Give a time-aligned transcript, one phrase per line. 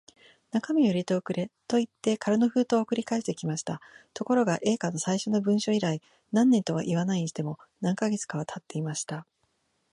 [0.49, 3.79] 中身を入れて送れ、といって空の封筒を送り返してきました。
[4.15, 9.27] ところが、Ａ 課の最初の文書以来、何年とはいわないにしても、何カ月かはたっていました。